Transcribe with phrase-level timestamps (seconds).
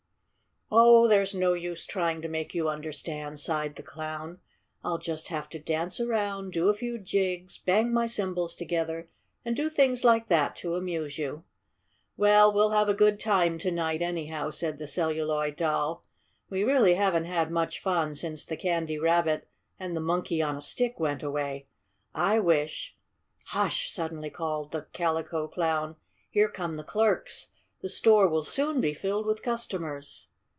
[0.73, 4.39] "Oh, there's no use trying to make you understand," sighed the Clown.
[4.85, 9.09] "I'll just have to dance around, do a few jigs, bang my cymbals together,
[9.43, 11.43] and do things like that to amuse you."
[12.15, 16.05] "Well, we'll have a good time to night, anyhow," said the Celluloid Doll.
[16.49, 20.61] "We really haven't had much fun since the Candy Rabbit and the Monkey on a
[20.61, 21.65] Stick went away.
[22.15, 22.95] I wish"
[23.47, 25.97] "Hush!" suddenly called the Calico Clown.
[26.29, 27.49] "Here come the clerks.
[27.81, 30.27] The store will soon be filled with customers."